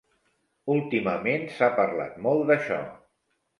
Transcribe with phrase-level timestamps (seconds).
[0.75, 2.83] Últimament s'ha parlat molt d'això.